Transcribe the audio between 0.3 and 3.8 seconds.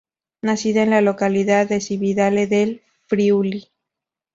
Nacida en la localidad de Cividale del Friuli.